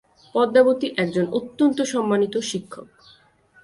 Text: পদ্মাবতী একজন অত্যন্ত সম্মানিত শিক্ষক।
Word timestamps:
পদ্মাবতী 0.35 0.87
একজন 0.97 1.25
অত্যন্ত 1.31 1.77
সম্মানিত 1.83 2.35
শিক্ষক। 2.41 2.87